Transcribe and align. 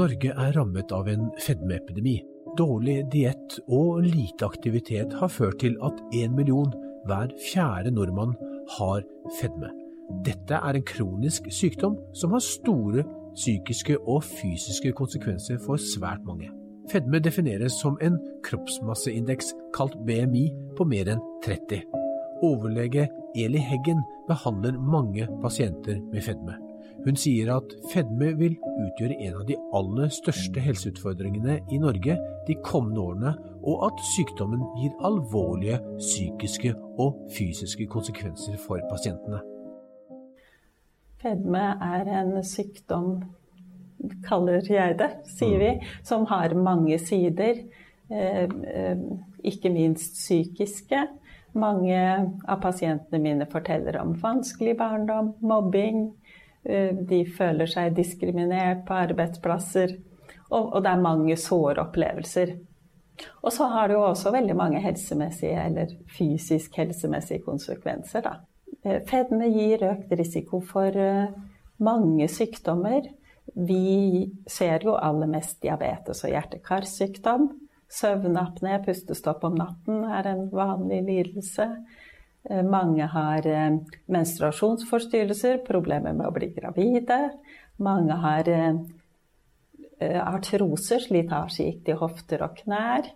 Norge 0.00 0.30
er 0.32 0.54
rammet 0.56 0.92
av 0.96 1.08
en 1.12 1.26
fedmeepidemi. 1.44 2.14
Dårlig 2.56 3.02
diett 3.12 3.58
og 3.68 4.00
lite 4.06 4.46
aktivitet 4.48 5.12
har 5.20 5.28
ført 5.28 5.58
til 5.60 5.76
at 5.84 5.98
én 6.16 6.32
million, 6.36 6.72
hver 7.04 7.28
fjerde 7.50 7.92
nordmann, 7.92 8.32
har 8.78 9.04
fedme. 9.40 9.68
Dette 10.24 10.56
er 10.56 10.78
en 10.78 10.86
kronisk 10.88 11.50
sykdom 11.52 11.98
som 12.16 12.32
har 12.32 12.44
store 12.44 13.04
psykiske 13.36 13.98
og 14.00 14.24
fysiske 14.24 14.94
konsekvenser 14.96 15.60
for 15.60 15.76
svært 15.76 16.24
mange. 16.24 16.48
Fedme 16.88 17.20
defineres 17.20 17.76
som 17.84 18.00
en 18.00 18.16
kroppsmasseindeks 18.48 19.52
kalt 19.76 20.00
BMI 20.08 20.48
på 20.76 20.88
mer 20.88 21.12
enn 21.12 21.24
30. 21.44 21.84
Overlege 22.42 23.10
Eli 23.36 23.60
Heggen 23.60 24.00
behandler 24.28 24.80
mange 24.80 25.28
pasienter 25.44 26.00
med 26.08 26.24
fedme. 26.24 26.56
Hun 27.02 27.16
sier 27.18 27.48
at 27.56 27.72
fedme 27.90 28.30
vil 28.38 28.54
utgjøre 28.70 29.16
en 29.26 29.40
av 29.40 29.46
de 29.48 29.56
aller 29.74 30.12
største 30.14 30.62
helseutfordringene 30.62 31.58
i 31.74 31.80
Norge 31.82 32.18
de 32.46 32.56
kommende 32.62 33.02
årene, 33.02 33.32
og 33.62 33.86
at 33.88 34.02
sykdommen 34.12 34.62
gir 34.78 34.94
alvorlige 35.06 35.80
psykiske 35.98 36.74
og 37.02 37.18
fysiske 37.34 37.86
konsekvenser 37.90 38.58
for 38.62 38.82
pasientene. 38.90 39.42
Fedme 41.22 41.62
er 41.86 42.08
en 42.20 42.34
sykdom, 42.46 43.12
kaller 44.26 44.66
jeg 44.66 44.96
det, 44.98 45.10
sier 45.30 45.58
vi, 45.60 45.72
mm. 45.78 45.90
som 46.06 46.26
har 46.30 46.54
mange 46.58 46.98
sider. 46.98 47.62
Eh, 48.10 48.46
eh, 48.46 49.04
ikke 49.46 49.70
minst 49.70 50.18
psykiske. 50.18 51.06
Mange 51.52 51.98
av 52.48 52.62
pasientene 52.62 53.20
mine 53.22 53.46
forteller 53.50 53.98
om 54.00 54.14
vanskelig 54.18 54.74
barndom, 54.80 55.34
mobbing, 55.44 56.08
de 56.62 57.24
føler 57.26 57.66
seg 57.66 57.96
diskriminert 57.96 58.84
på 58.86 58.94
arbeidsplasser. 58.94 59.96
Og, 60.52 60.76
det 60.84 60.90
er 60.90 61.02
mange 61.02 61.36
såre 61.40 61.82
opplevelser. 61.86 62.52
Og 63.42 63.52
så 63.52 63.68
har 63.72 63.88
det 63.88 63.96
jo 63.96 64.04
også 64.04 64.32
veldig 64.34 64.56
mange 64.56 64.80
helsemessige 64.82 65.64
eller 65.68 65.94
fysisk 66.16 66.76
helsemessige 66.80 67.44
konsekvenser. 67.46 68.24
Da. 68.24 68.34
Eh, 68.84 69.00
fedme 69.08 69.48
gir 69.52 69.84
økt 69.92 70.12
risiko 70.18 70.60
for 70.66 70.96
eh, 70.98 71.32
mange 71.82 72.28
sykdommer. 72.28 73.08
Vi 73.54 74.30
ser 74.48 74.84
jo 74.86 74.96
aller 74.96 75.30
mest 75.30 75.60
diabetes 75.62 76.24
og 76.24 76.32
hjerte-karsykdom. 76.32 77.50
Søvnapné, 77.92 78.78
pustestopp 78.86 79.42
om 79.44 79.58
natten, 79.58 80.04
er 80.08 80.30
en 80.30 80.46
vanlig 80.52 81.02
lidelse. 81.08 81.66
Eh, 82.50 82.62
mange 82.62 83.06
har 83.06 83.46
eh, 83.46 83.76
menstruasjonsforstyrrelser, 84.06 85.62
problemer 85.66 86.14
med 86.16 86.26
å 86.26 86.34
bli 86.34 86.50
gravide. 86.56 87.18
Mange 87.82 88.18
har 88.24 88.48
eh, 88.50 88.80
artroser, 90.22 91.04
slitasjegikt 91.06 91.92
i 91.92 91.98
hofter 91.98 92.42
og 92.46 92.56
knær. 92.64 93.12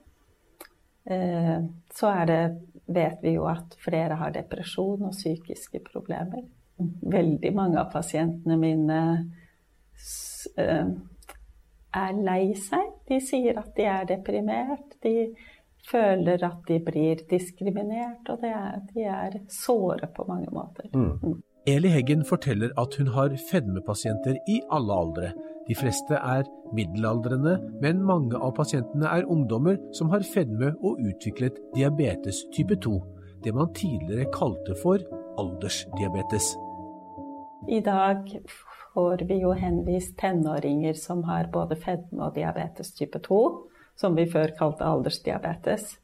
Så 1.06 2.08
det, 2.26 2.38
vet 2.90 3.20
vi 3.22 3.36
jo 3.36 3.44
at 3.46 3.76
flere 3.78 4.16
har 4.18 4.32
depresjon 4.34 5.04
og 5.06 5.12
psykiske 5.14 5.78
problemer. 5.86 6.42
Veldig 7.14 7.52
mange 7.54 7.78
av 7.78 7.92
pasientene 7.92 8.56
mine 8.58 8.98
er 10.58 12.18
lei 12.26 12.56
seg. 12.58 12.90
De 13.06 13.20
sier 13.22 13.58
at 13.62 13.70
de 13.78 13.86
er 13.86 14.10
deprimert. 14.10 14.98
De 15.06 15.30
føler 15.90 16.42
at 16.46 16.62
de 16.68 16.78
blir 16.84 17.22
diskriminert, 17.30 18.28
og 18.28 18.44
er, 18.44 18.80
de 18.94 19.04
er 19.06 19.38
såre 19.52 20.08
på 20.16 20.26
mange 20.28 20.50
måter. 20.52 20.88
Mm. 20.94 21.18
Mm. 21.22 21.42
Eli 21.66 21.90
Heggen 21.90 22.24
forteller 22.24 22.70
at 22.78 22.94
hun 22.98 23.08
har 23.14 23.34
fedmepasienter 23.50 24.36
i 24.48 24.60
alle 24.70 24.98
aldre. 25.02 25.32
De 25.66 25.74
fleste 25.74 26.14
er 26.14 26.46
middelaldrende, 26.74 27.56
men 27.82 28.04
mange 28.06 28.38
av 28.38 28.54
pasientene 28.54 29.10
er 29.10 29.26
ungdommer 29.26 29.80
som 29.98 30.12
har 30.12 30.22
fedme 30.22 30.76
og 30.78 31.00
utviklet 31.02 31.58
diabetes 31.74 32.44
type 32.54 32.78
2, 32.84 33.00
det 33.42 33.54
man 33.54 33.72
tidligere 33.74 34.30
kalte 34.34 34.78
for 34.82 35.02
aldersdiabetes. 35.42 36.54
I 37.66 37.80
dag 37.82 38.30
får 38.94 39.26
vi 39.26 39.40
jo 39.42 39.50
henvist 39.58 40.14
tenåringer 40.20 40.94
som 40.94 41.24
har 41.26 41.50
både 41.52 41.76
fedme 41.82 42.28
og 42.28 42.38
diabetes 42.38 42.94
type 42.94 43.18
2 43.26 43.40
som 43.96 44.16
vi 44.16 44.26
før 44.30 44.54
kalte 44.58 44.86
aldersdiabetes. 44.86 45.96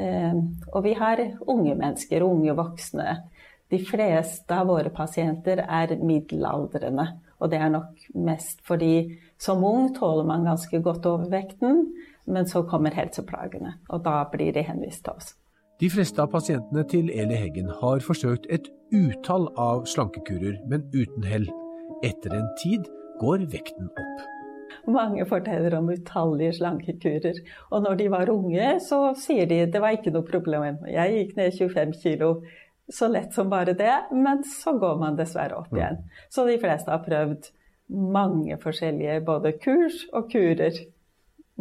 Eh, 0.00 0.36
og 0.72 0.84
vi 0.86 0.94
har 0.98 1.22
unge 1.46 1.74
mennesker, 1.74 2.24
unge 2.24 2.54
voksne. 2.56 3.16
De 3.70 3.78
fleste 3.86 4.54
av 4.56 4.70
våre 4.70 4.90
pasienter 4.90 5.62
er 5.62 5.96
middelaldrende. 6.02 7.06
Og 7.40 7.52
det 7.52 7.60
er 7.60 7.72
nok 7.72 8.08
mest 8.18 8.64
fordi 8.66 9.18
som 9.40 9.62
ung 9.64 9.92
tåler 9.96 10.26
man 10.28 10.44
ganske 10.44 10.82
godt 10.84 11.06
overvekten, 11.08 11.86
men 12.26 12.46
så 12.46 12.64
kommer 12.68 12.94
helseplagene. 12.94 13.78
Og 13.88 14.02
da 14.04 14.24
blir 14.32 14.52
de 14.52 14.66
henvist 14.66 15.04
til 15.06 15.14
oss. 15.16 15.34
De 15.80 15.88
fleste 15.88 16.20
av 16.20 16.28
pasientene 16.34 16.84
til 16.90 17.08
Eli 17.14 17.38
Heggen 17.40 17.70
har 17.80 18.02
forsøkt 18.04 18.50
et 18.52 18.68
utall 18.92 19.48
av 19.56 19.86
slankekurer, 19.88 20.58
men 20.68 20.84
uten 20.92 21.24
hell. 21.24 21.48
Etter 22.04 22.34
en 22.36 22.50
tid 22.60 22.90
går 23.22 23.46
vekten 23.54 23.88
opp. 23.88 24.39
Mange 24.88 25.26
forteller 25.28 25.74
om 25.78 25.90
utallige 25.92 26.56
slankekurer. 26.60 27.40
Og 27.70 27.84
når 27.84 28.00
de 28.00 28.08
var 28.12 28.32
unge, 28.32 28.72
så 28.84 29.02
sier 29.18 29.48
de 29.50 29.64
det 29.70 29.82
var 29.82 29.96
ikke 29.96 30.12
noe 30.14 30.26
problem. 30.26 30.84
Jeg 30.88 31.16
gikk 31.16 31.38
ned 31.38 31.56
25 31.58 31.96
kilo 32.02 32.32
så 32.90 33.08
lett 33.08 33.34
som 33.34 33.50
bare 33.50 33.72
det, 33.78 33.96
men 34.12 34.44
så 34.44 34.74
går 34.78 34.98
man 34.98 35.18
dessverre 35.18 35.60
opp 35.60 35.72
igjen. 35.74 36.00
Så 36.28 36.46
de 36.48 36.58
fleste 36.58 36.90
har 36.90 37.04
prøvd 37.04 37.50
mange 37.90 38.58
forskjellige 38.62 39.20
både 39.26 39.52
kurs 39.62 40.04
og 40.12 40.30
kurer 40.32 40.74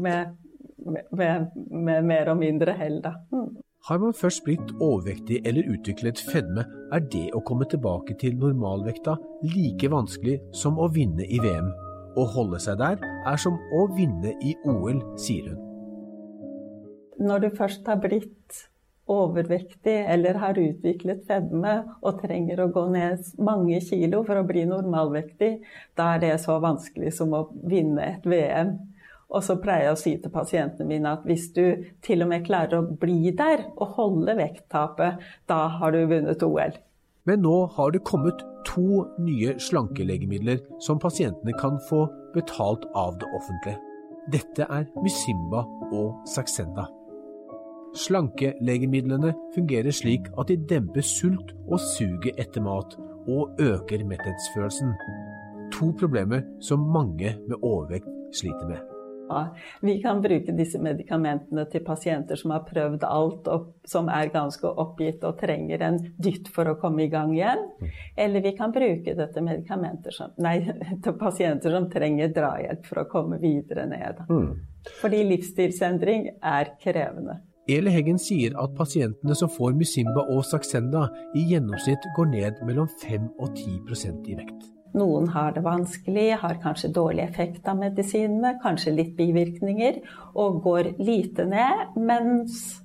med, 0.01 0.37
med, 0.85 1.51
med 1.69 2.05
mer 2.05 2.31
og 2.33 2.39
mindre 2.41 2.73
hell, 2.79 3.01
da. 3.05 3.13
Mm. 3.33 3.57
Har 3.89 3.99
man 3.99 4.13
først 4.13 4.43
blitt 4.43 4.73
overvektig 4.83 5.39
eller 5.47 5.69
utviklet 5.71 6.19
fedme, 6.19 6.65
er 6.93 7.05
det 7.13 7.29
å 7.33 7.43
komme 7.47 7.65
tilbake 7.69 8.17
til 8.19 8.35
normalvekta 8.37 9.15
like 9.53 9.89
vanskelig 9.89 10.39
som 10.53 10.77
å 10.81 10.89
vinne 10.93 11.25
i 11.25 11.39
VM. 11.41 11.71
Å 12.19 12.25
holde 12.33 12.59
seg 12.59 12.79
der 12.81 12.99
er 13.29 13.39
som 13.39 13.55
å 13.71 13.85
vinne 13.95 14.33
i 14.43 14.55
OL, 14.67 14.99
sier 15.19 15.53
hun. 15.53 15.61
Når 17.19 17.45
du 17.45 17.47
først 17.55 17.87
har 17.87 17.99
blitt 18.03 18.65
overvektig 19.09 19.95
eller 20.13 20.37
har 20.41 20.59
utviklet 20.59 21.23
fedme 21.27 21.73
og 22.03 22.19
trenger 22.21 22.61
å 22.61 22.69
gå 22.73 22.85
ned 22.93 23.31
mange 23.41 23.79
kilo 23.83 24.21
for 24.27 24.39
å 24.39 24.45
bli 24.47 24.65
normalvektig, 24.69 25.51
da 25.97 26.13
er 26.15 26.23
det 26.23 26.35
så 26.43 26.59
vanskelig 26.63 27.15
som 27.17 27.33
å 27.35 27.45
vinne 27.71 28.05
et 28.05 28.27
VM. 28.29 28.75
Og 29.29 29.45
så 29.45 29.59
pleier 29.61 29.89
jeg 29.89 29.95
å 29.95 30.01
si 30.01 30.13
til 30.21 30.33
pasientene 30.33 30.89
mine 30.89 31.15
at 31.17 31.25
hvis 31.27 31.49
du 31.55 31.65
til 32.05 32.25
og 32.25 32.31
med 32.31 32.45
klarer 32.47 32.79
å 32.79 32.99
bli 33.01 33.33
der 33.37 33.67
og 33.75 33.97
holde 33.97 34.37
vekttapet, 34.39 35.25
da 35.49 35.59
har 35.79 35.93
du 35.93 36.03
vunnet 36.09 36.45
OL. 36.45 36.77
Men 37.27 37.43
nå 37.43 37.65
har 37.75 37.91
det 37.91 38.05
kommet 38.07 38.43
to 38.67 39.03
nye 39.19 39.55
slankelegemidler 39.59 40.61
som 40.81 40.99
pasientene 40.99 41.53
kan 41.59 41.79
få 41.89 42.05
betalt 42.33 42.85
av 42.95 43.17
det 43.19 43.27
offentlige. 43.35 43.79
Dette 44.31 44.67
er 44.69 44.85
Mysimba 45.03 45.63
og 45.91 46.27
Saxenda. 46.29 46.85
Slankelegemidlene 47.97 49.33
fungerer 49.55 49.91
slik 49.95 50.29
at 50.37 50.51
de 50.51 50.59
demper 50.69 51.01
sult 51.01 51.55
og 51.67 51.79
suget 51.81 52.37
etter 52.37 52.61
mat, 52.61 52.93
og 53.29 53.57
øker 53.61 54.05
metthetsfølelsen. 54.05 54.93
To 55.73 55.91
problemer 55.99 56.41
som 56.61 56.79
mange 56.93 57.35
med 57.47 57.57
overvekt 57.61 58.09
sliter 58.33 58.67
med. 58.67 58.98
Vi 59.81 59.95
kan 60.03 60.21
bruke 60.21 60.53
disse 60.57 60.79
medikamentene 60.81 61.65
til 61.71 61.83
pasienter 61.85 62.39
som 62.39 62.53
har 62.55 62.63
prøvd 62.67 63.05
alt, 63.07 63.49
og 63.51 63.67
som 63.87 64.09
er 64.13 64.31
ganske 64.33 64.67
oppgitt 64.69 65.23
og 65.27 65.37
trenger 65.41 65.83
en 65.85 65.99
dytt 66.17 66.49
for 66.53 66.71
å 66.71 66.77
komme 66.81 67.05
i 67.05 67.11
gang 67.11 67.35
igjen. 67.35 67.65
Eller 68.17 68.43
vi 68.45 68.55
kan 68.57 68.73
bruke 68.75 69.15
det 69.17 69.29
som, 70.15 70.33
nei, 70.41 70.55
til 71.03 71.19
pasienter 71.19 71.75
som 71.75 71.89
trenger 71.91 72.33
drahjelp 72.35 72.89
for 72.89 73.03
å 73.03 73.09
komme 73.11 73.41
videre 73.41 73.85
ned. 73.89 74.25
Mm. 74.29 74.49
Fordi 75.01 75.21
livsstilsendring 75.33 76.29
er 76.41 76.73
krevende. 76.81 77.41
Eli 77.69 77.91
Heggen 77.93 78.17
sier 78.17 78.55
at 78.57 78.73
pasientene 78.77 79.35
som 79.37 79.51
får 79.53 79.75
Musimba 79.77 80.23
og 80.33 80.41
Saxenda 80.47 81.05
i 81.37 81.45
gjennomsnitt 81.51 82.09
går 82.17 82.33
ned 82.33 82.65
mellom 82.65 82.89
5 83.03 83.29
og 83.37 83.53
10% 83.53 84.33
i 84.33 84.41
vekt. 84.41 84.78
Noen 84.97 85.27
har 85.35 85.53
det 85.53 85.61
vanskelig, 85.65 86.29
har 86.41 86.61
kanskje 86.63 86.93
dårlig 86.93 87.23
effekt 87.27 87.67
av 87.69 87.77
medisinene, 87.77 88.57
kanskje 88.63 88.95
litt 88.95 89.17
bivirkninger, 89.19 90.01
og 90.33 90.63
går 90.65 90.95
lite 90.97 91.45
ned. 91.49 91.99
Mens 91.99 92.79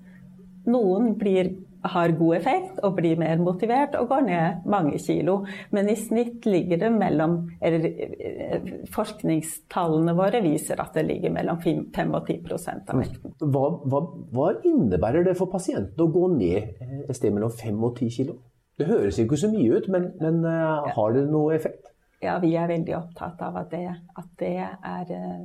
noen 0.68 1.14
blir, 1.20 1.54
har 1.84 2.14
god 2.16 2.36
effekt 2.38 2.78
og 2.84 2.94
blir 2.96 3.18
mer 3.20 3.40
motivert 3.44 3.96
og 3.98 4.08
går 4.12 4.22
ned 4.28 4.68
mange 4.72 5.00
kilo. 5.00 5.40
Men 5.72 5.88
i 5.92 5.96
snitt 6.00 6.46
ligger 6.48 6.80
det 6.80 6.92
mellom 6.94 7.34
Eller 7.60 7.84
eh, 7.88 8.70
forskningstallene 8.92 10.14
våre 10.16 10.40
viser 10.44 10.80
at 10.80 10.96
det 10.96 11.04
ligger 11.08 11.32
mellom 11.32 11.60
5 11.60 12.16
og 12.16 12.28
10 12.28 12.56
av 12.88 13.00
vekten. 13.00 13.36
Hva, 13.40 13.68
hva, 13.84 14.00
hva 14.32 14.50
innebærer 14.64 15.28
det 15.28 15.36
for 15.40 15.52
pasienten 15.52 16.04
å 16.04 16.08
gå 16.12 16.28
ned 16.36 17.08
et 17.08 17.16
sted 17.16 17.32
mellom 17.32 17.52
5 17.52 17.84
og 17.84 17.96
10 17.96 18.16
kilo? 18.16 18.40
Det 18.78 18.88
høres 18.88 19.18
ikke 19.22 19.38
så 19.38 19.48
mye 19.52 19.76
ut, 19.76 19.86
men, 19.92 20.08
men 20.18 20.40
uh, 20.42 20.88
har 20.96 21.12
det 21.14 21.28
noe 21.30 21.54
effekt? 21.54 21.93
Ja, 22.24 22.38
vi 22.42 22.54
er 22.56 22.70
veldig 22.70 22.96
opptatt 22.96 23.42
av 23.44 23.60
at 23.60 23.70
det, 23.74 23.86
at 24.18 24.30
det 24.40 24.56
er 24.64 25.12
eh, 25.14 25.44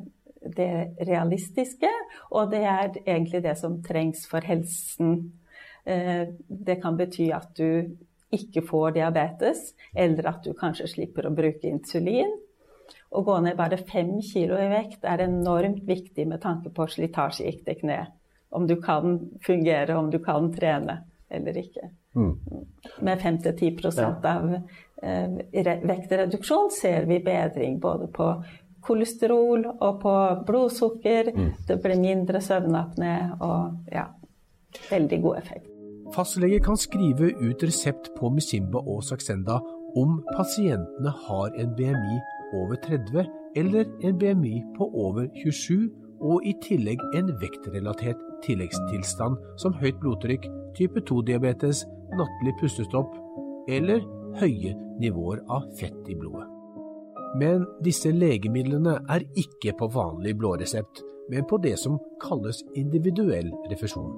det 0.55 1.05
realistiske, 1.07 1.89
og 2.31 2.51
det 2.53 2.63
er 2.63 2.93
egentlig 3.05 3.43
det 3.43 3.55
som 3.59 3.79
trengs 3.83 4.25
for 4.29 4.45
helsen. 4.45 5.17
Eh, 5.85 6.27
det 6.47 6.79
kan 6.83 6.97
bety 6.99 7.29
at 7.35 7.51
du 7.57 7.97
ikke 8.35 8.63
får 8.65 8.93
diabetes, 8.99 9.73
eller 9.95 10.29
at 10.31 10.45
du 10.45 10.53
kanskje 10.57 10.87
slipper 10.91 11.27
å 11.27 11.33
bruke 11.35 11.67
insulin. 11.69 12.31
Å 13.09 13.23
gå 13.25 13.39
ned 13.41 13.57
bare 13.57 13.79
fem 13.89 14.19
kilo 14.21 14.57
i 14.61 14.69
vekt 14.69 15.05
er 15.09 15.25
enormt 15.25 15.81
viktig 15.87 16.27
med 16.29 16.41
tanke 16.43 16.69
på 16.73 16.85
slitasjegikt 16.93 17.71
i 17.73 17.77
kne. 17.81 18.01
Om 18.53 18.67
du 18.69 18.75
kan 18.81 19.17
fungere, 19.45 19.97
om 19.97 20.11
du 20.13 20.19
kan 20.21 20.51
trene 20.53 21.01
eller 21.29 21.57
ikke. 21.57 21.89
Mm. 22.15 22.35
Med 23.05 23.19
5-10 23.21 23.99
ja. 24.01 24.07
av 24.23 24.53
eh, 25.03 25.81
vektreduksjon 25.83 26.71
ser 26.81 27.05
vi 27.05 27.19
bedring 27.23 27.79
både 27.79 28.07
på 28.13 28.31
kolesterol 28.81 29.65
og 29.69 29.99
på 30.01 30.13
blodsukker. 30.47 31.31
Mm. 31.35 31.51
Det 31.67 31.77
blir 31.83 31.99
mindre 32.01 32.41
søvnapné 32.41 33.15
og 33.39 33.91
ja, 33.93 34.07
veldig 34.89 35.21
god 35.21 35.41
effekt. 35.43 35.67
Fastlege 36.13 36.59
kan 36.65 36.77
skrive 36.77 37.29
ut 37.37 37.63
resept 37.63 38.09
på 38.17 38.31
Misimba 38.33 38.81
og 38.81 39.03
Saxenda 39.05 39.59
om 39.97 40.19
pasientene 40.33 41.13
har 41.27 41.53
en 41.61 41.75
BMI 41.77 42.17
over 42.57 42.79
30 42.81 43.29
eller 43.55 43.85
en 44.03 44.17
BMI 44.17 44.55
på 44.77 44.89
over 44.89 45.27
27 45.43 45.89
og 46.21 46.45
i 46.45 46.55
tillegg 46.63 47.01
en 47.15 47.29
vektrelatert 47.41 48.28
tilleggstilstand 48.45 49.37
som 49.61 49.75
høyt 49.81 49.99
blodtrykk, 50.01 50.47
type 50.77 51.03
2-diabetes, 51.09 51.83
nattlig 52.17 52.55
pustestopp 52.61 53.13
eller 53.69 54.01
høye 54.39 54.73
nivåer 54.99 55.43
av 55.51 55.67
fett 55.79 56.09
i 56.09 56.17
blodet. 56.17 56.47
Men 57.37 57.65
disse 57.85 58.09
legemidlene 58.13 58.95
er 59.11 59.25
ikke 59.37 59.75
på 59.77 59.89
vanlig 59.93 60.33
blåresept, 60.39 61.03
men 61.29 61.45
på 61.45 61.59
det 61.61 61.75
som 61.77 61.99
kalles 62.21 62.63
individuell 62.79 63.51
refusjon. 63.69 64.09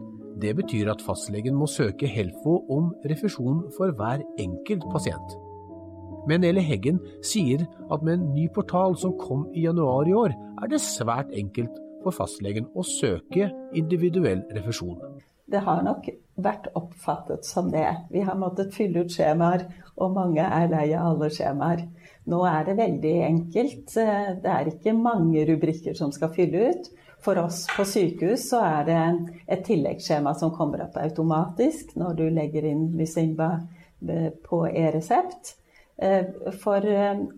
Det 0.41 0.53
betyr 0.57 0.89
at 0.93 1.03
fastlegen 1.03 1.57
må 1.59 1.67
søke 1.67 2.07
Helfo 2.07 2.61
om 2.71 2.93
refusjon 3.05 3.65
for 3.75 3.91
hver 3.97 4.23
enkelt 4.39 4.87
pasient. 4.93 5.35
Men 6.29 6.45
Eli 6.45 6.63
Heggen 6.63 7.01
sier 7.25 7.65
at 7.91 8.03
med 8.05 8.13
en 8.15 8.27
ny 8.35 8.47
portal 8.53 8.95
som 8.97 9.17
kom 9.19 9.47
i 9.53 9.65
januar 9.65 10.07
i 10.07 10.15
år, 10.15 10.35
er 10.61 10.71
det 10.71 10.81
svært 10.81 11.33
enkelt 11.35 11.75
for 12.03 12.15
fastlegen 12.15 12.69
å 12.75 12.85
søke 12.85 13.51
individuell 13.77 14.43
refusjon. 14.55 14.99
Det 15.51 15.59
har 15.65 15.81
nok 15.83 16.05
vært 16.39 16.69
oppfattet 16.79 17.45
som 17.45 17.67
det. 17.73 17.87
Vi 18.13 18.23
har 18.23 18.37
måttet 18.39 18.73
fylle 18.75 19.03
ut 19.03 19.11
skjemaer, 19.11 19.65
og 19.99 20.13
mange 20.15 20.45
er 20.45 20.69
lei 20.71 20.87
av 20.95 21.09
alle 21.11 21.27
skjemaer. 21.33 21.83
Nå 22.31 22.39
er 22.47 22.65
det 22.69 22.77
veldig 22.79 23.13
enkelt. 23.25 23.93
Det 23.93 24.51
er 24.55 24.71
ikke 24.71 24.95
mange 24.95 25.43
rubrikker 25.49 25.97
som 25.97 26.13
skal 26.15 26.31
fylle 26.35 26.71
ut. 26.71 26.91
For 27.21 27.37
oss 27.37 27.65
på 27.69 27.85
sykehus 27.85 28.47
så 28.49 28.63
er 28.65 28.87
det 28.87 29.01
et 29.51 29.65
tilleggsskjema 29.67 30.33
som 30.39 30.53
kommer 30.55 30.87
opp 30.87 30.95
automatisk 30.97 31.93
når 31.99 32.17
du 32.17 32.23
legger 32.33 32.65
inn 32.71 32.87
Mysimba 32.97 33.51
på 34.47 34.63
e-resept. 34.71 35.57
For 36.63 36.87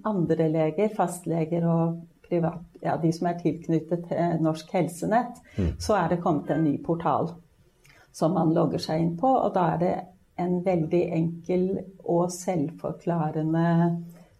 andre 0.07 0.47
leger, 0.53 0.93
fastleger 0.95 1.67
og 1.67 1.97
privat, 2.33 2.65
ja, 2.81 2.97
de 2.97 3.13
som 3.13 3.29
er 3.29 3.37
tilknyttet 3.41 4.07
til 4.09 4.41
Norsk 4.41 4.73
Helsenett, 4.73 5.37
mm. 5.57 5.75
så 5.79 5.97
er 5.99 6.13
det 6.13 6.21
kommet 6.23 6.49
en 6.53 6.65
ny 6.65 6.77
portal 6.83 7.29
som 8.13 8.33
man 8.37 8.53
logger 8.53 8.81
seg 8.81 9.01
inn 9.01 9.13
på. 9.17 9.29
Og 9.29 9.53
da 9.55 9.67
er 9.73 9.79
det 9.81 9.93
en 10.41 10.59
veldig 10.65 11.03
enkel 11.13 11.69
og 12.09 12.27
selvforklarende 12.33 13.69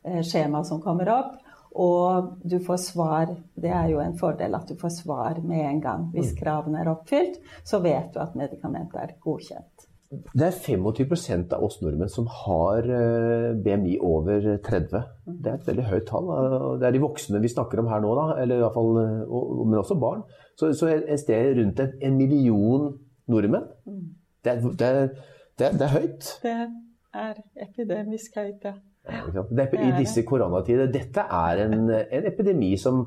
eh, 0.04 0.22
skjema 0.26 0.64
som 0.66 0.82
kommer 0.82 1.10
opp. 1.14 1.40
Og 1.74 2.36
du 2.46 2.60
får 2.62 2.82
svar. 2.84 3.32
Det 3.56 3.72
er 3.74 3.90
jo 3.94 4.02
en 4.04 4.18
fordel 4.18 4.54
at 4.58 4.70
du 4.70 4.78
får 4.78 4.94
svar 5.00 5.42
med 5.42 5.66
en 5.66 5.82
gang. 5.82 6.06
Hvis 6.14 6.36
mm. 6.36 6.38
kravene 6.42 6.84
er 6.84 6.92
oppfylt, 6.94 7.42
så 7.66 7.82
vet 7.82 8.14
du 8.14 8.22
at 8.22 8.38
medikamentet 8.38 9.02
er 9.02 9.18
godkjent. 9.22 9.90
Det 10.34 10.46
er 10.48 10.56
25% 10.56 11.54
av 11.56 11.64
oss 11.66 11.80
nordmenn 11.82 12.12
som 12.12 12.28
har 12.30 12.86
eh, 12.86 13.50
BMI 13.66 13.98
over 14.04 14.46
30. 14.66 15.04
Det 15.26 15.52
er 15.52 15.58
et 15.58 15.70
veldig 15.70 15.86
høyt 15.90 16.06
tall. 16.10 16.30
Det 16.82 16.88
er 16.88 16.96
de 16.96 17.02
voksne 17.04 17.42
vi 17.44 17.52
snakker 17.52 17.82
om 17.82 17.90
her 17.92 18.04
nå, 18.04 18.14
da, 18.20 18.26
eller 18.44 18.60
i 18.60 18.64
hvert 18.64 18.78
fall, 18.78 19.00
eh, 19.02 19.36
men 19.66 19.80
også 19.82 19.98
barn. 20.02 20.24
Så, 20.60 20.72
så 20.78 20.92
et 20.94 21.22
sted 21.22 21.58
rundt 21.60 21.82
en, 21.84 21.98
en 22.10 22.18
million 22.20 22.90
nordmenn. 23.32 23.68
Det 24.44 24.54
er, 24.54 24.64
det, 24.64 24.88
er, 24.88 25.12
det, 25.60 25.68
er, 25.68 25.78
det 25.80 25.88
er, 25.88 25.94
høyt. 25.98 26.32
Det 26.44 26.56
er 27.24 27.44
epidemisk 27.68 28.38
høyt, 28.42 28.68
ja. 28.68 28.76
ja 29.34 29.68
I 29.80 29.94
disse 29.98 30.26
koronatider. 30.28 30.92
Dette 30.94 31.26
er 31.26 31.66
en, 31.66 31.90
en 31.90 32.30
epidemi 32.30 32.74
som 32.82 33.06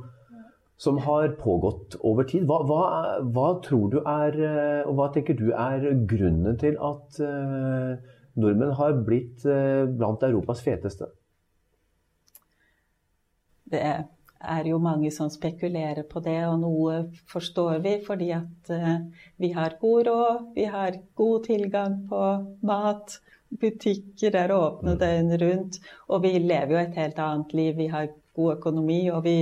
som 0.77 0.99
har 0.99 1.29
pågått 1.29 1.97
over 2.05 2.25
tid. 2.29 2.45
Hva, 2.49 2.61
hva, 2.69 2.81
hva, 3.25 3.53
tror 3.65 3.93
du 3.95 4.01
er, 4.03 4.37
eh, 4.37 4.83
og 4.85 4.99
hva 4.99 5.09
tenker 5.15 5.39
du 5.39 5.49
er 5.53 5.87
grunnen 6.09 6.59
til 6.61 6.77
at 6.77 7.21
uh, 7.25 7.97
nordmenn 8.37 8.75
har 8.77 8.99
blitt 9.07 9.47
uh, 9.49 9.87
blant 9.89 10.27
Europas 10.29 10.61
feteste? 10.65 11.09
Det 13.73 13.81
er 13.81 14.69
jo 14.69 14.77
mange 14.79 15.09
som 15.11 15.33
spekulerer 15.33 16.05
på 16.07 16.21
det, 16.23 16.39
og 16.47 16.61
noe 16.61 16.99
forstår 17.33 17.81
vi 17.83 17.97
fordi 18.05 18.29
at 18.37 18.69
vi 19.43 19.49
har 19.57 19.79
god 19.81 20.07
råd, 20.07 20.45
vi 20.55 20.69
har 20.71 21.01
god 21.19 21.49
tilgang 21.49 21.97
på 22.07 22.21
mat. 22.69 23.17
Butikker 23.57 24.37
er 24.39 24.53
åpne 24.55 24.95
mm. 24.95 25.01
døgnet 25.01 25.43
rundt, 25.43 25.81
og 26.13 26.23
vi 26.23 26.37
lever 26.39 26.77
jo 26.77 26.79
et 26.85 27.01
helt 27.01 27.19
annet 27.23 27.57
liv. 27.59 27.75
Vi 27.81 27.89
har 27.91 28.13
god 28.37 28.59
økonomi, 28.59 29.01
og 29.11 29.25
vi, 29.25 29.37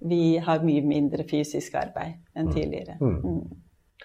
vi 0.00 0.38
har 0.42 0.62
mye 0.66 0.82
mindre 0.86 1.24
fysisk 1.28 1.74
arbeid 1.78 2.18
enn 2.36 2.50
mm. 2.50 2.52
tidligere. 2.54 2.98
Mm. 3.00 3.16
Mm. 3.24 4.04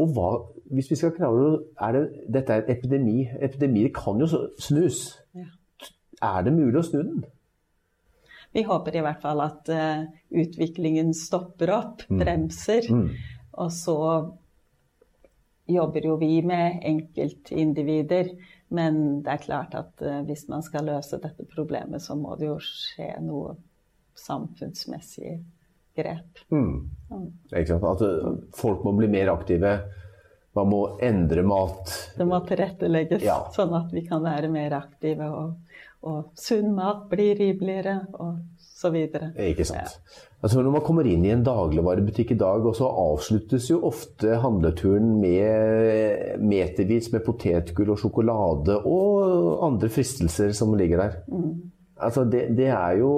Og 0.00 0.14
hva, 0.16 0.30
hvis 0.72 0.88
vi 0.92 0.96
skal 0.96 1.12
klare 1.16 1.50
er 1.80 1.96
det, 1.96 2.04
Dette 2.36 2.54
er 2.54 2.62
en 2.62 2.72
epidemi. 2.72 3.18
Epidemier 3.42 3.92
kan 3.94 4.20
jo 4.22 4.28
snus. 4.60 5.18
Ja. 5.36 5.50
Er 6.24 6.44
det 6.46 6.54
mulig 6.56 6.80
å 6.80 6.86
snu 6.86 7.02
den? 7.02 7.24
Vi 8.56 8.64
håper 8.66 8.96
i 8.96 9.02
hvert 9.04 9.20
fall 9.22 9.40
at 9.44 9.68
uh, 9.70 10.06
utviklingen 10.30 11.12
stopper 11.14 11.70
opp, 11.76 12.06
mm. 12.08 12.22
bremser. 12.22 12.88
Mm. 12.90 13.10
Og 13.62 13.70
så 13.74 13.98
jobber 15.70 16.08
jo 16.08 16.16
vi 16.18 16.40
med 16.42 16.80
enkeltindivider. 16.90 18.32
Men 18.74 19.20
det 19.24 19.34
er 19.34 19.44
klart 19.44 19.76
at 19.78 20.02
uh, 20.02 20.22
hvis 20.26 20.48
man 20.50 20.64
skal 20.66 20.88
løse 20.88 21.20
dette 21.22 21.46
problemet, 21.52 22.02
så 22.02 22.16
må 22.18 22.34
det 22.40 22.48
jo 22.48 22.56
skje 22.64 23.12
noe 23.22 23.54
samfunnsmessige 24.18 25.38
grep. 25.96 26.44
Mm. 26.50 26.90
At 27.52 28.04
eh, 28.06 28.30
folk 28.56 28.84
må 28.86 28.94
bli 28.98 29.10
mer 29.12 29.32
aktive. 29.34 29.74
Man 30.56 30.70
må 30.70 30.80
endre 31.02 31.44
mat. 31.46 31.92
Det 32.18 32.26
må 32.26 32.40
tilrettelegges 32.46 33.22
ja. 33.22 33.38
sånn 33.54 33.74
at 33.78 33.92
vi 33.94 34.02
kan 34.08 34.24
være 34.24 34.50
mer 34.50 34.74
aktive. 34.80 35.28
Og, 35.30 35.76
og 36.10 36.32
sunn 36.38 36.72
mat 36.74 37.06
blir 37.10 37.38
rimeligere, 37.38 38.00
og 38.18 38.40
så 38.80 38.90
videre. 38.90 39.30
Ikke 39.50 39.66
sant. 39.68 39.94
Ja. 39.94 40.26
Altså 40.40 40.62
når 40.64 40.72
man 40.72 40.84
kommer 40.84 41.04
inn 41.04 41.24
i 41.26 41.32
en 41.34 41.42
dagligvarebutikk 41.44 42.32
i 42.32 42.38
dag, 42.40 42.64
og 42.64 42.72
så 42.78 42.88
avsluttes 42.88 43.68
jo 43.68 43.82
ofte 43.86 44.38
handleturen 44.40 45.18
med 45.20 46.40
metervis 46.40 47.10
med 47.12 47.26
potetgull 47.26 47.92
og 47.92 48.00
sjokolade 48.00 48.78
og 48.88 49.66
andre 49.66 49.90
fristelser 49.92 50.56
som 50.56 50.72
ligger 50.80 51.04
der. 51.04 51.18
Mm. 51.28 51.52
Altså 52.00 52.24
det, 52.24 52.46
det 52.56 52.70
er 52.72 52.96
jo 53.02 53.12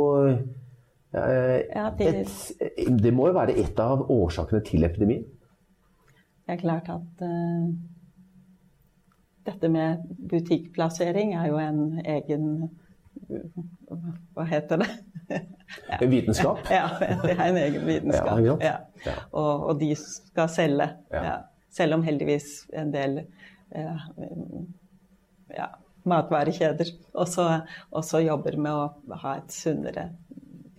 ja, 1.12 1.90
det... 1.98 2.08
Et, 2.08 3.02
det 3.02 3.12
må 3.12 3.28
jo 3.28 3.36
være 3.36 3.56
et 3.60 3.80
av 3.82 4.06
årsakene 4.10 4.62
til 4.64 4.84
epidemien? 4.88 5.24
Det 6.46 6.56
er 6.56 6.60
klart 6.62 6.88
at 6.92 7.24
uh, 7.24 7.72
dette 9.46 9.68
med 9.72 10.06
butikkplassering 10.30 11.34
er 11.38 11.50
jo 11.50 11.60
en 11.60 12.00
egen 12.04 12.48
Hva 14.32 14.46
heter 14.48 14.82
det? 14.82 14.88
ja. 15.90 16.00
En 16.00 16.10
vitenskap? 16.10 16.64
Ja, 16.70 16.88
det 16.98 17.36
er 17.36 17.44
en 17.44 17.60
egen 17.60 17.86
vitenskap. 17.86 18.40
Ja, 18.44 18.74
ja. 19.06 19.14
Og, 19.30 19.68
og, 19.68 19.80
de 19.80 19.92
skal 19.98 20.48
selge. 20.50 20.88
Selv 21.72 21.96
om 21.98 22.04
heldigvis 22.04 22.66
en 22.76 22.92
del 22.92 23.22
uh, 23.76 24.08
matvarekjeder 26.08 26.92
også, 27.12 27.46
også 27.90 28.20
jobber 28.24 28.58
med 28.60 28.72
å 28.74 29.18
ha 29.22 29.36
et 29.40 29.54
sunnere 29.54 30.10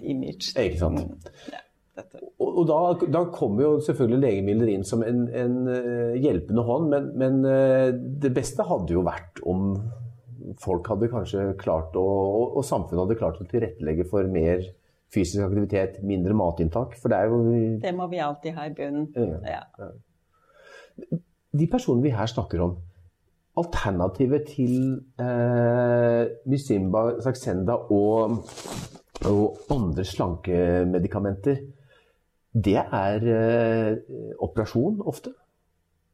image. 0.04 0.54
Ikke 0.60 0.80
sant. 0.80 1.32
Ja, 1.52 1.62
og, 2.42 2.48
og 2.48 2.64
da, 2.70 2.78
da, 3.14 3.24
kommer 3.34 3.66
jo 3.66 3.74
selvfølgelig 3.86 4.22
legemidler 4.24 4.72
inn 4.74 4.86
som 4.88 5.04
en, 5.06 5.28
en 5.30 5.58
uh, 5.70 6.14
hjelpende 6.18 6.64
hånd, 6.66 6.88
men, 6.90 7.12
men 7.22 7.44
uh, 7.46 7.90
det 7.94 8.34
beste 8.34 8.66
hadde 8.66 8.96
jo 8.96 9.04
vært 9.06 9.44
om 9.50 9.76
folk 10.62 10.88
hadde 10.92 11.12
kanskje 11.12 11.52
klart 11.62 11.94
å, 12.00 12.04
og, 12.04 12.58
og, 12.58 12.64
samfunnet 12.68 13.06
hadde 13.06 13.20
klart 13.20 13.42
å 13.42 13.48
tilrettelegge 13.50 14.08
for 14.10 14.28
mer 14.32 14.66
fysisk 15.14 15.46
aktivitet, 15.46 16.02
mindre 16.06 16.36
matinntak. 16.38 16.98
For 17.00 17.14
det 17.14 17.20
er 17.20 17.30
jo 17.30 17.44
Det 17.84 17.94
må 17.96 18.10
vi 18.12 18.24
alltid 18.24 18.58
ha 18.58 18.66
i 18.68 18.74
bunnen. 18.74 19.06
Ja. 19.46 19.62
Ja. 19.78 19.92
De 21.54 21.68
personene 21.70 22.06
vi 22.06 22.14
her 22.16 22.30
snakker 22.30 22.64
om, 22.66 22.76
alternativet 23.62 24.48
til 24.50 24.76
eh, 25.22 26.24
Mysimba, 26.50 27.04
Saxenda 27.22 27.78
og 27.94 28.40
og 29.30 29.58
andre 29.72 30.04
slankemedikamenter, 30.06 31.62
det 32.54 32.78
er 32.78 33.26
eh, 33.34 33.98
operasjon 34.44 35.02
ofte. 35.10 35.34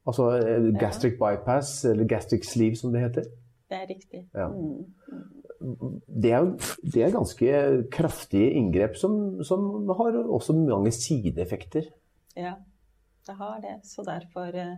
Altså 0.07 0.29
eh, 0.37 0.69
gastric 0.79 1.17
bypass, 1.19 1.83
eller 1.85 2.07
gastric 2.07 2.47
sleeve 2.47 2.79
som 2.79 2.93
det 2.93 3.03
heter. 3.03 3.27
Det 3.69 3.77
er 3.77 3.89
riktig. 3.89 4.23
Ja. 4.33 4.47
Mm. 4.47 4.87
Det 6.23 6.31
er, 6.31 6.45
det 6.93 7.03
er 7.03 7.11
ganske 7.11 7.59
kraftige 7.91 8.53
inngrep 8.55 8.95
som, 8.95 9.43
som 9.43 9.89
har 9.99 10.15
også 10.23 10.55
mange 10.55 10.91
sideeffekter. 10.95 11.91
Ja, 12.37 12.53
det 13.27 13.35
har 13.35 13.59
det. 13.61 13.75
Så 13.83 14.05
derfor 14.07 14.55
eh, 14.55 14.77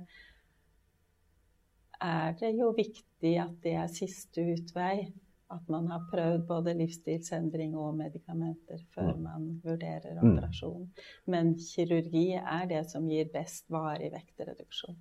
er 2.02 2.34
det 2.40 2.56
jo 2.58 2.74
viktig 2.78 3.36
at 3.40 3.54
det 3.64 3.76
er 3.78 3.94
siste 3.94 4.42
utvei. 4.56 5.12
At 5.52 5.70
man 5.70 5.88
har 5.92 6.06
prøvd 6.12 6.48
både 6.48 6.74
livsstilsendring 6.80 7.76
og 7.76 7.98
medikamenter 8.00 8.80
før 8.96 9.18
man 9.20 9.62
vurderer 9.64 10.16
Mm. 10.22 10.32
operasjon. 10.38 10.88
Men 11.28 11.56
kirurgi 11.56 12.34
er 12.36 12.68
det 12.70 12.90
som 12.90 13.08
gir 13.10 13.26
best 13.34 13.66
varig 13.72 14.12
vektreduksjon. 14.14 14.96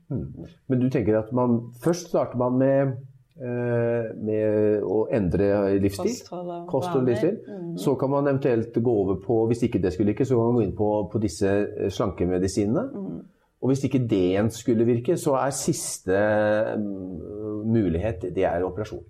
Men 0.69 0.81
du 0.81 0.89
tenker 0.91 1.19
at 1.19 1.33
man 1.33 1.73
først 1.85 2.09
starter 2.09 2.37
man 2.37 2.59
med, 2.59 2.97
eh, 3.41 4.15
med 4.17 4.83
å 4.83 5.07
endre 5.13 5.79
livsstil? 5.81 6.11
Kosthold 6.11 6.51
og 6.51 6.69
Kost 6.69 6.95
og 6.97 7.05
livsstil. 7.07 7.39
Mm. 7.49 7.77
Så 7.79 7.95
kan 7.99 8.11
man 8.11 8.27
eventuelt 8.27 8.75
gå 8.75 8.91
over 8.91 9.21
på, 9.27 9.47
hvis 9.47 9.63
ikke 9.63 9.83
det 9.83 9.93
skulle 9.93 10.13
virke, 10.13 10.25
så 10.25 10.35
kan 10.37 10.45
man 10.53 10.55
gå 10.55 10.63
inn 10.69 10.77
på, 10.77 11.11
på 11.13 11.19
disse 11.21 11.47
eh, 11.47 11.91
slankemedisinene. 11.91 12.91
Mm. 12.95 13.21
Og 13.61 13.69
hvis 13.69 13.83
ikke 13.85 13.99
det 14.09 14.19
igjen 14.31 14.51
skulle 14.51 14.87
virke, 14.89 15.17
så 15.21 15.35
er 15.37 15.51
siste 15.53 16.17
mm, 16.81 17.67
mulighet, 17.69 18.23
det 18.35 18.45
er 18.49 18.65
operasjon. 18.65 19.05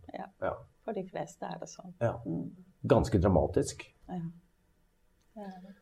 For 0.91 0.99
de 0.99 1.07
fleste 1.07 1.47
er 1.47 1.59
det 1.61 1.69
sånn. 1.71 1.93
Ja. 2.03 2.17
Mm. 2.27 2.49
Ganske 2.91 3.19
dramatisk. 3.23 3.85
Ja. 4.11 4.17
Det 5.39 5.45
er 5.47 5.59
det. 5.63 5.75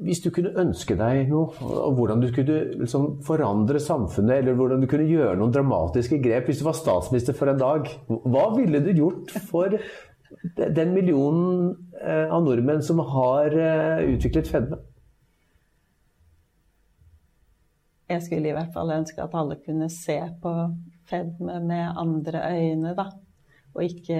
Hvis 0.00 0.22
du 0.24 0.30
kunne 0.32 0.54
ønske 0.62 0.94
deg 0.96 1.26
noe, 1.28 1.50
og 1.60 1.98
hvordan 1.98 2.22
du 2.22 2.30
kunne 2.32 2.56
liksom 2.80 3.18
forandre 3.26 3.82
samfunnet, 3.84 4.38
eller 4.38 4.56
hvordan 4.56 4.80
du 4.80 4.88
kunne 4.88 5.04
gjøre 5.04 5.34
noen 5.36 5.52
dramatiske 5.52 6.16
grep 6.24 6.48
hvis 6.48 6.62
du 6.62 6.64
var 6.64 6.78
statsminister 6.78 7.36
for 7.36 7.52
en 7.52 7.60
dag, 7.60 7.90
hva 8.08 8.46
ville 8.54 8.80
du 8.86 8.88
gjort 8.96 9.34
for 9.50 9.76
den 10.56 10.94
millionen 10.94 11.74
eh, 12.00 12.24
av 12.24 12.40
nordmenn 12.46 12.80
som 12.86 13.02
har 13.04 13.52
eh, 13.52 14.14
utviklet 14.14 14.48
fedme? 14.48 14.78
Jeg 18.08 18.24
skulle 18.24 18.48
i 18.48 18.56
hvert 18.56 18.72
fall 18.72 18.96
ønske 18.96 19.20
at 19.20 19.36
alle 19.36 19.60
kunne 19.60 19.90
se 19.92 20.16
på 20.40 20.54
fedme 21.10 21.60
med 21.68 22.00
andre 22.00 22.46
øyne, 22.54 22.96
da. 22.96 23.10
Og 23.74 23.82
ikke 23.82 24.18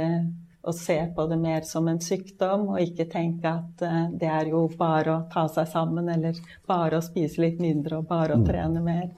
å 0.64 0.72
se 0.72 0.96
på 1.14 1.26
det 1.28 1.36
mer 1.38 1.60
som 1.68 1.88
en 1.88 1.98
sykdom, 2.00 2.68
og 2.72 2.80
ikke 2.80 3.04
tenke 3.12 3.44
at 3.50 3.82
eh, 3.84 4.06
det 4.16 4.28
er 4.32 4.48
jo 4.50 4.62
bare 4.78 5.12
å 5.18 5.26
ta 5.30 5.46
seg 5.52 5.68
sammen, 5.68 6.08
eller 6.08 6.38
bare 6.66 6.98
å 6.98 7.04
spise 7.04 7.42
litt 7.44 7.60
mindre 7.60 7.98
og 8.00 8.08
bare 8.08 8.38
å 8.38 8.44
trene 8.46 8.80
mer. 8.82 9.10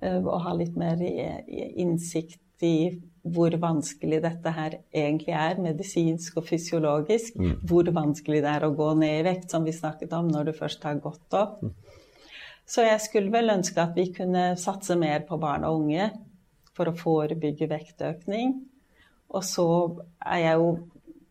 Eh, 0.00 0.16
og 0.24 0.40
ha 0.46 0.54
litt 0.56 0.76
mer 0.80 0.96
i- 1.04 1.74
innsikt 1.82 2.40
i 2.62 3.00
hvor 3.22 3.52
vanskelig 3.60 4.22
dette 4.22 4.50
her 4.56 4.78
egentlig 4.92 5.34
er, 5.36 5.60
medisinsk 5.60 6.38
og 6.40 6.46
fysiologisk. 6.48 7.36
Hvor 7.68 7.84
vanskelig 7.92 8.40
det 8.40 8.48
er 8.54 8.64
å 8.64 8.74
gå 8.74 8.94
ned 8.96 9.20
i 9.20 9.28
vekt, 9.28 9.50
som 9.50 9.64
vi 9.64 9.72
snakket 9.76 10.12
om 10.16 10.28
når 10.28 10.44
du 10.46 10.52
først 10.56 10.82
har 10.88 10.94
gått 11.04 11.36
opp. 11.36 11.60
Så 12.66 12.84
jeg 12.86 13.00
skulle 13.00 13.30
vel 13.32 13.50
ønske 13.52 13.76
at 13.82 13.94
vi 13.94 14.06
kunne 14.12 14.56
satse 14.56 14.96
mer 14.96 15.20
på 15.28 15.38
barn 15.40 15.64
og 15.64 15.82
unge 15.82 16.10
for 16.72 16.86
å 16.88 16.96
forebygge 16.96 17.68
vektøkning. 17.68 18.54
Og 19.30 19.44
så 19.46 19.66
er 20.26 20.42
jeg 20.42 20.58
jo 20.58 20.70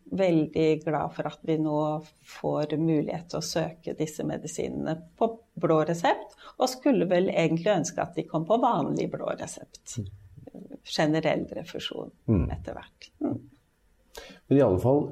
veldig 0.10 0.68
glad 0.84 1.14
for 1.14 1.30
at 1.30 1.42
vi 1.46 1.58
nå 1.62 1.80
får 2.40 2.76
mulighet 2.80 3.30
til 3.30 3.42
å 3.42 3.46
søke 3.46 3.96
disse 3.98 4.26
medisinene 4.28 4.96
på 5.20 5.30
blå 5.60 5.82
resept, 5.88 6.36
og 6.58 6.72
skulle 6.72 7.08
vel 7.10 7.30
egentlig 7.30 7.74
ønske 7.76 8.04
at 8.04 8.18
de 8.18 8.26
kom 8.28 8.48
på 8.48 8.60
vanlig 8.62 9.10
blå 9.14 9.30
resept. 9.40 10.00
Generell 10.90 11.46
refusjon 11.54 12.14
etter 12.50 12.78
hvert. 12.78 13.10
Mm. 13.22 13.40
Men 14.50 14.58
i 14.58 14.64
alle 14.66 14.82
fall, 14.82 15.04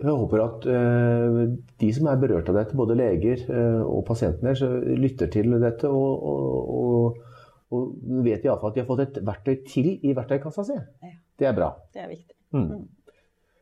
jeg 0.00 0.16
håper 0.16 0.42
at 0.42 0.66
eh, 0.72 1.40
de 1.80 1.90
som 1.94 2.08
er 2.10 2.20
berørt 2.20 2.48
av 2.50 2.58
dette, 2.58 2.76
både 2.76 2.96
leger 2.98 3.44
eh, 3.46 3.82
og 3.84 4.02
pasientene, 4.08 4.56
så 4.58 4.72
lytter 4.80 5.30
til 5.32 5.54
dette 5.62 5.88
og, 5.88 6.24
og, 6.32 6.70
og, 6.80 7.50
og 7.76 8.22
vet 8.26 8.44
iallfall 8.44 8.72
at 8.72 8.78
de 8.78 8.82
har 8.82 8.90
fått 8.90 9.04
et 9.06 9.20
verktøy 9.28 9.60
til 9.68 9.92
i 9.94 10.16
verktøykassa 10.16 10.66
si. 10.66 10.78
Ja. 11.04 11.14
Det 11.40 11.48
er 11.48 11.56
bra. 11.56 11.70
Det 11.94 12.02
er 12.04 12.10
viktig. 12.12 12.36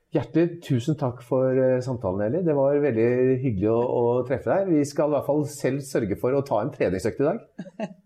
Hjertelig 0.08 0.62
tusen 0.64 0.97
takk 0.97 1.18
for 1.20 1.52
eh, 1.52 1.78
samtalen, 1.85 2.23
Eli. 2.25 2.40
Det 2.47 2.54
var 2.56 2.78
veldig 2.80 3.08
hyggelig 3.42 3.68
å, 3.68 3.78
å 3.78 4.04
treffe 4.28 4.49
deg. 4.49 4.70
Vi 4.73 4.87
skal 4.88 5.11
i 5.11 5.14
hvert 5.14 5.26
fall 5.26 5.42
selv 5.52 5.85
sørge 5.85 6.16
for 6.20 6.32
å 6.32 6.40
ta 6.49 6.62
en 6.64 6.73
treningsøkt 6.75 7.23
i 7.25 7.28
dag. 7.28 7.42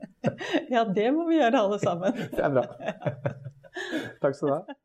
Ja, 0.70 0.84
det 0.86 1.08
må 1.10 1.24
vi 1.26 1.40
gjøre 1.40 1.64
alle 1.64 1.78
sammen. 1.82 2.14
Det 2.36 2.42
er 2.46 2.52
bra. 2.54 2.62
Takk 4.22 4.36
skal 4.38 4.46
du 4.46 4.52
ha. 4.54 4.76